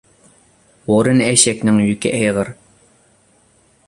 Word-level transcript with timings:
ھۇرۇن 0.87 1.19
ئېشەكنىڭ 1.25 1.77
يۈكى 1.83 2.13
ئېغىر. 2.21 2.51